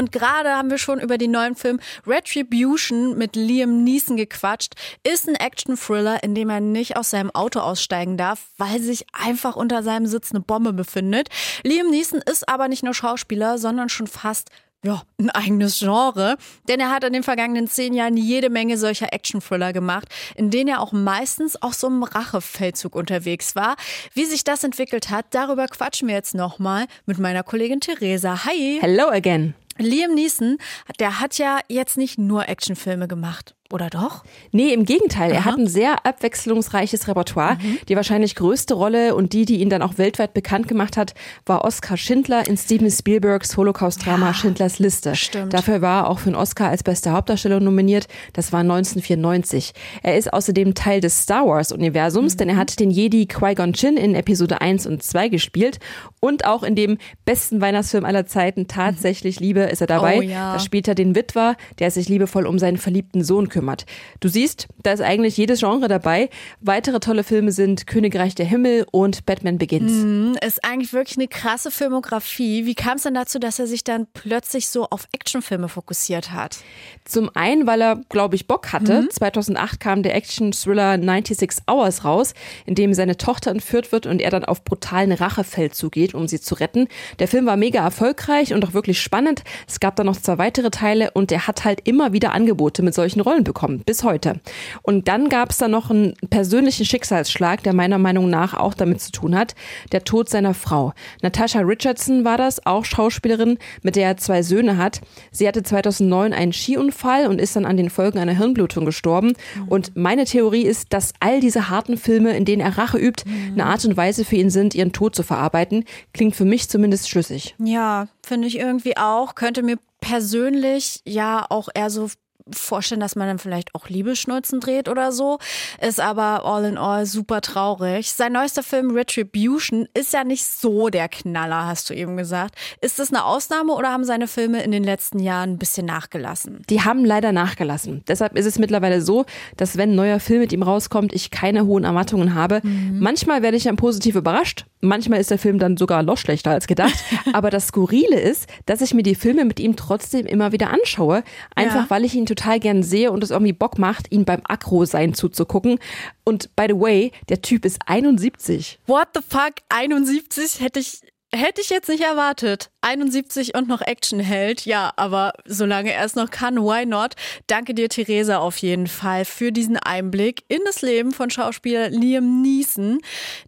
Und 0.00 0.12
gerade 0.12 0.56
haben 0.56 0.70
wir 0.70 0.78
schon 0.78 0.98
über 0.98 1.18
den 1.18 1.30
neuen 1.30 1.54
Film 1.54 1.78
Retribution 2.06 3.18
mit 3.18 3.36
Liam 3.36 3.84
Neeson 3.84 4.16
gequatscht. 4.16 4.72
Ist 5.06 5.28
ein 5.28 5.34
Action-Thriller, 5.34 6.22
in 6.22 6.34
dem 6.34 6.48
er 6.48 6.60
nicht 6.60 6.96
aus 6.96 7.10
seinem 7.10 7.30
Auto 7.32 7.60
aussteigen 7.60 8.16
darf, 8.16 8.46
weil 8.56 8.80
sich 8.80 9.04
einfach 9.12 9.56
unter 9.56 9.82
seinem 9.82 10.06
Sitz 10.06 10.30
eine 10.30 10.40
Bombe 10.40 10.72
befindet. 10.72 11.28
Liam 11.64 11.90
Neeson 11.90 12.22
ist 12.24 12.48
aber 12.48 12.68
nicht 12.68 12.82
nur 12.82 12.94
Schauspieler, 12.94 13.58
sondern 13.58 13.90
schon 13.90 14.06
fast 14.06 14.48
ja, 14.82 15.02
ein 15.18 15.28
eigenes 15.28 15.80
Genre. 15.80 16.38
Denn 16.66 16.80
er 16.80 16.88
hat 16.88 17.04
in 17.04 17.12
den 17.12 17.22
vergangenen 17.22 17.68
zehn 17.68 17.92
Jahren 17.92 18.16
jede 18.16 18.48
Menge 18.48 18.78
solcher 18.78 19.12
Action-Thriller 19.12 19.74
gemacht, 19.74 20.08
in 20.34 20.50
denen 20.50 20.68
er 20.68 20.80
auch 20.80 20.92
meistens 20.92 21.60
auf 21.60 21.74
so 21.74 21.88
einem 21.88 22.04
Rachefeldzug 22.04 22.94
unterwegs 22.94 23.54
war. 23.54 23.76
Wie 24.14 24.24
sich 24.24 24.44
das 24.44 24.64
entwickelt 24.64 25.10
hat, 25.10 25.26
darüber 25.32 25.66
quatschen 25.66 26.08
wir 26.08 26.14
jetzt 26.14 26.34
nochmal 26.34 26.86
mit 27.04 27.18
meiner 27.18 27.42
Kollegin 27.42 27.80
Theresa. 27.80 28.46
Hi! 28.46 28.78
Hello 28.80 29.10
again! 29.10 29.52
Liam 29.80 30.14
Neeson, 30.14 30.58
der 30.98 31.20
hat 31.20 31.38
ja 31.38 31.60
jetzt 31.68 31.96
nicht 31.96 32.18
nur 32.18 32.48
Actionfilme 32.48 33.08
gemacht. 33.08 33.54
Oder 33.72 33.88
doch? 33.88 34.24
Nee, 34.50 34.72
im 34.72 34.84
Gegenteil. 34.84 35.30
Aha. 35.30 35.38
Er 35.38 35.44
hat 35.44 35.56
ein 35.56 35.68
sehr 35.68 36.04
abwechslungsreiches 36.04 37.06
Repertoire. 37.06 37.54
Mhm. 37.54 37.78
Die 37.88 37.94
wahrscheinlich 37.94 38.34
größte 38.34 38.74
Rolle 38.74 39.14
und 39.14 39.32
die, 39.32 39.44
die 39.44 39.60
ihn 39.60 39.70
dann 39.70 39.82
auch 39.82 39.96
weltweit 39.96 40.34
bekannt 40.34 40.66
gemacht 40.66 40.96
hat, 40.96 41.14
war 41.46 41.64
Oskar 41.64 41.96
Schindler 41.96 42.48
in 42.48 42.56
Steven 42.56 42.90
Spielbergs 42.90 43.56
Holocaust-Drama 43.56 44.26
ja, 44.26 44.34
Schindlers 44.34 44.80
Liste. 44.80 45.14
Stimmt. 45.14 45.54
Dafür 45.54 45.82
war 45.82 46.02
er 46.02 46.10
auch 46.10 46.18
für 46.18 46.30
einen 46.30 46.34
Oscar 46.34 46.68
als 46.68 46.82
bester 46.82 47.12
Hauptdarsteller 47.12 47.60
nominiert. 47.60 48.08
Das 48.32 48.52
war 48.52 48.60
1994. 48.60 49.72
Er 50.02 50.18
ist 50.18 50.32
außerdem 50.32 50.74
Teil 50.74 51.00
des 51.00 51.22
Star 51.22 51.46
Wars-Universums, 51.46 52.34
mhm. 52.34 52.38
denn 52.38 52.48
er 52.48 52.56
hat 52.56 52.80
den 52.80 52.90
Jedi 52.90 53.26
Qui-Gon 53.26 53.74
Jinn 53.74 53.96
in 53.96 54.16
Episode 54.16 54.60
1 54.60 54.88
und 54.88 55.04
2 55.04 55.28
gespielt. 55.28 55.78
Und 56.18 56.44
auch 56.44 56.64
in 56.64 56.74
dem 56.74 56.98
besten 57.24 57.60
Weihnachtsfilm 57.60 58.04
aller 58.04 58.26
Zeiten, 58.26 58.66
Tatsächlich 58.66 59.38
Liebe, 59.38 59.60
ist 59.60 59.80
er 59.80 59.86
dabei. 59.86 60.18
Oh, 60.18 60.22
ja. 60.22 60.54
Da 60.54 60.58
spielt 60.58 60.88
er 60.88 60.96
den 60.96 61.14
Witwer, 61.14 61.54
der 61.78 61.92
sich 61.92 62.08
liebevoll 62.08 62.46
um 62.46 62.58
seinen 62.58 62.76
verliebten 62.76 63.22
Sohn 63.22 63.48
kümmert 63.48 63.59
kümmert. 63.60 63.84
Du 64.20 64.28
siehst, 64.28 64.68
da 64.82 64.92
ist 64.92 65.02
eigentlich 65.02 65.36
jedes 65.36 65.60
Genre 65.60 65.86
dabei. 65.86 66.30
Weitere 66.62 66.98
tolle 66.98 67.24
Filme 67.24 67.52
sind 67.52 67.86
Königreich 67.86 68.34
der 68.34 68.46
Himmel 68.46 68.86
und 68.90 69.26
Batman 69.26 69.58
Begins. 69.58 69.92
Mhm, 69.92 70.38
ist 70.42 70.64
eigentlich 70.64 70.94
wirklich 70.94 71.18
eine 71.18 71.28
krasse 71.28 71.70
Filmografie. 71.70 72.64
Wie 72.64 72.74
kam 72.74 72.96
es 72.96 73.02
denn 73.02 73.12
dazu, 73.12 73.38
dass 73.38 73.58
er 73.58 73.66
sich 73.66 73.84
dann 73.84 74.06
plötzlich 74.14 74.68
so 74.68 74.86
auf 74.88 75.08
Actionfilme 75.12 75.68
fokussiert 75.68 76.32
hat? 76.32 76.56
Zum 77.04 77.30
einen, 77.34 77.66
weil 77.66 77.82
er, 77.82 77.96
glaube 78.08 78.34
ich, 78.34 78.46
Bock 78.46 78.72
hatte. 78.72 79.02
Mhm. 79.02 79.10
2008 79.10 79.78
kam 79.78 80.02
der 80.02 80.14
Action-Thriller 80.14 80.98
96 80.98 81.64
Hours 81.70 82.04
raus, 82.06 82.32
in 82.64 82.74
dem 82.74 82.94
seine 82.94 83.18
Tochter 83.18 83.50
entführt 83.50 83.92
wird 83.92 84.06
und 84.06 84.22
er 84.22 84.30
dann 84.30 84.46
auf 84.46 84.64
brutalen 84.64 85.12
Rachefeldzug 85.12 85.92
geht, 85.92 86.14
um 86.14 86.28
sie 86.28 86.40
zu 86.40 86.54
retten. 86.54 86.88
Der 87.18 87.28
Film 87.28 87.44
war 87.44 87.58
mega 87.58 87.82
erfolgreich 87.82 88.54
und 88.54 88.64
auch 88.64 88.72
wirklich 88.72 89.02
spannend. 89.02 89.42
Es 89.68 89.80
gab 89.80 89.96
dann 89.96 90.06
noch 90.06 90.16
zwei 90.16 90.38
weitere 90.38 90.70
Teile 90.70 91.10
und 91.10 91.30
er 91.30 91.46
hat 91.46 91.66
halt 91.66 91.86
immer 91.86 92.14
wieder 92.14 92.32
Angebote 92.32 92.82
mit 92.82 92.94
solchen 92.94 93.20
Rollen 93.20 93.44
bekommen, 93.50 93.82
bis 93.84 94.04
heute. 94.04 94.40
Und 94.82 95.08
dann 95.08 95.28
gab 95.28 95.50
es 95.50 95.58
da 95.58 95.66
noch 95.66 95.90
einen 95.90 96.14
persönlichen 96.30 96.86
Schicksalsschlag, 96.86 97.64
der 97.64 97.72
meiner 97.72 97.98
Meinung 97.98 98.30
nach 98.30 98.54
auch 98.54 98.74
damit 98.74 99.00
zu 99.00 99.10
tun 99.10 99.36
hat. 99.36 99.56
Der 99.90 100.04
Tod 100.04 100.28
seiner 100.28 100.54
Frau. 100.54 100.92
Natasha 101.20 101.58
Richardson 101.58 102.24
war 102.24 102.38
das, 102.38 102.64
auch 102.64 102.84
Schauspielerin, 102.84 103.58
mit 103.82 103.96
der 103.96 104.06
er 104.06 104.16
zwei 104.18 104.44
Söhne 104.44 104.76
hat. 104.76 105.00
Sie 105.32 105.48
hatte 105.48 105.64
2009 105.64 106.32
einen 106.32 106.52
Skiunfall 106.52 107.26
und 107.26 107.40
ist 107.40 107.56
dann 107.56 107.64
an 107.64 107.76
den 107.76 107.90
Folgen 107.90 108.20
einer 108.20 108.36
Hirnblutung 108.36 108.84
gestorben. 108.84 109.32
Und 109.66 109.96
meine 109.96 110.26
Theorie 110.26 110.62
ist, 110.62 110.92
dass 110.92 111.12
all 111.18 111.40
diese 111.40 111.70
harten 111.70 111.96
Filme, 111.96 112.36
in 112.36 112.44
denen 112.44 112.62
er 112.62 112.78
Rache 112.78 112.98
übt, 112.98 113.24
eine 113.52 113.66
Art 113.66 113.84
und 113.84 113.96
Weise 113.96 114.24
für 114.24 114.36
ihn 114.36 114.50
sind, 114.50 114.76
ihren 114.76 114.92
Tod 114.92 115.16
zu 115.16 115.24
verarbeiten. 115.24 115.84
Klingt 116.12 116.36
für 116.36 116.44
mich 116.44 116.68
zumindest 116.68 117.08
schlüssig. 117.08 117.56
Ja, 117.58 118.06
finde 118.24 118.46
ich 118.46 118.58
irgendwie 118.58 118.96
auch. 118.96 119.34
Könnte 119.34 119.64
mir 119.64 119.76
persönlich 120.00 121.02
ja 121.04 121.46
auch 121.48 121.68
eher 121.74 121.90
so 121.90 122.08
vorstellen, 122.52 123.00
dass 123.00 123.16
man 123.16 123.28
dann 123.28 123.38
vielleicht 123.38 123.74
auch 123.74 123.88
Liebesschnulzen 123.88 124.60
dreht 124.60 124.88
oder 124.88 125.12
so. 125.12 125.38
Ist 125.80 126.00
aber 126.00 126.44
all 126.44 126.64
in 126.64 126.78
all 126.78 127.06
super 127.06 127.40
traurig. 127.40 128.12
Sein 128.12 128.32
neuester 128.32 128.62
Film 128.62 128.90
Retribution 128.90 129.88
ist 129.94 130.12
ja 130.12 130.24
nicht 130.24 130.44
so 130.44 130.88
der 130.88 131.08
Knaller, 131.08 131.66
hast 131.66 131.90
du 131.90 131.94
eben 131.94 132.16
gesagt. 132.16 132.54
Ist 132.80 132.98
das 132.98 133.12
eine 133.12 133.24
Ausnahme 133.24 133.72
oder 133.72 133.90
haben 133.90 134.04
seine 134.04 134.26
Filme 134.26 134.62
in 134.62 134.70
den 134.70 134.84
letzten 134.84 135.18
Jahren 135.18 135.52
ein 135.52 135.58
bisschen 135.58 135.86
nachgelassen? 135.86 136.62
Die 136.68 136.82
haben 136.82 137.04
leider 137.04 137.32
nachgelassen. 137.32 138.02
Deshalb 138.08 138.36
ist 138.36 138.46
es 138.46 138.58
mittlerweile 138.58 139.00
so, 139.00 139.24
dass 139.56 139.76
wenn 139.76 139.92
ein 139.92 139.96
neuer 139.96 140.20
Film 140.20 140.40
mit 140.40 140.52
ihm 140.52 140.62
rauskommt, 140.62 141.12
ich 141.12 141.30
keine 141.30 141.66
hohen 141.66 141.84
Erwartungen 141.84 142.34
habe. 142.34 142.60
Mhm. 142.62 142.98
Manchmal 143.00 143.42
werde 143.42 143.56
ich 143.56 143.64
dann 143.64 143.76
positiv 143.76 144.16
überrascht. 144.16 144.66
Manchmal 144.80 145.20
ist 145.20 145.30
der 145.30 145.38
Film 145.38 145.58
dann 145.58 145.76
sogar 145.76 146.02
noch 146.02 146.18
schlechter 146.18 146.50
als 146.50 146.66
gedacht. 146.66 146.98
Aber 147.32 147.50
das 147.50 147.68
Skurrile 147.68 148.18
ist, 148.18 148.46
dass 148.66 148.80
ich 148.80 148.94
mir 148.94 149.02
die 149.02 149.14
Filme 149.14 149.44
mit 149.44 149.60
ihm 149.60 149.76
trotzdem 149.76 150.26
immer 150.26 150.52
wieder 150.52 150.70
anschaue. 150.70 151.22
Einfach 151.54 151.82
ja. 151.82 151.86
weil 151.90 152.04
ich 152.04 152.14
ihn 152.14 152.26
total 152.26 152.39
gern 152.58 152.82
sehe 152.82 153.12
und 153.12 153.22
es 153.22 153.30
irgendwie 153.30 153.52
Bock 153.52 153.78
macht, 153.78 154.12
ihn 154.12 154.24
beim 154.24 154.42
Akro-Sein 154.44 155.14
zuzugucken. 155.14 155.78
Und 156.24 156.54
by 156.56 156.66
the 156.68 156.80
way, 156.80 157.12
der 157.28 157.42
Typ 157.42 157.64
ist 157.64 157.78
71. 157.86 158.78
What 158.86 159.08
the 159.14 159.20
fuck? 159.26 159.54
71 159.68 160.60
hätte 160.60 160.80
ich 160.80 161.00
Hätte 161.32 161.60
ich 161.60 161.70
jetzt 161.70 161.88
nicht 161.88 162.02
erwartet. 162.02 162.70
71 162.80 163.54
und 163.54 163.68
noch 163.68 163.82
Action 163.82 164.18
hält. 164.18 164.66
Ja, 164.66 164.92
aber 164.96 165.32
solange 165.44 165.92
er 165.92 166.04
es 166.04 166.16
noch 166.16 166.30
kann, 166.30 166.56
why 166.56 166.84
not? 166.84 167.14
Danke 167.46 167.72
dir, 167.72 167.88
Theresa, 167.88 168.38
auf 168.38 168.56
jeden 168.56 168.88
Fall 168.88 169.24
für 169.24 169.52
diesen 169.52 169.76
Einblick 169.76 170.42
in 170.48 170.58
das 170.64 170.82
Leben 170.82 171.12
von 171.12 171.30
Schauspieler 171.30 171.88
Liam 171.88 172.42
Neeson, 172.42 172.98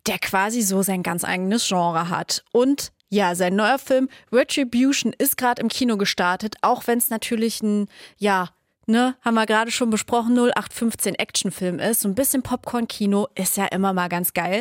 der 0.07 0.21
quasi 0.21 0.63
so 0.63 0.83
sein 0.83 1.03
ganz 1.03 1.25
eigenes 1.25 1.67
Genre 1.67 2.09
hat. 2.09 2.45
Und 2.53 2.93
ja, 3.09 3.35
sein 3.35 3.57
neuer 3.57 3.81
Film 3.81 4.09
Retribution 4.33 5.13
ist 5.19 5.37
gerade 5.37 5.61
im 5.61 5.69
Kino 5.69 5.97
gestartet, 5.97 6.55
auch 6.63 6.87
wenn 6.87 6.99
es 6.99 7.11
natürlich 7.11 7.63
ein, 7.63 7.89
ja, 8.17 8.51
ne, 8.87 9.17
haben 9.23 9.35
wir 9.35 9.47
gerade 9.47 9.71
schon 9.71 9.91
besprochen, 9.91 10.35
0815 10.37 11.15
Actionfilm 11.15 11.79
ist. 11.79 12.01
So 12.01 12.09
ein 12.09 12.15
bisschen 12.15 12.43
Popcorn-Kino 12.43 13.29
ist 13.35 13.57
ja 13.57 13.67
immer 13.67 13.93
mal 13.93 14.09
ganz 14.09 14.33
geil. 14.33 14.61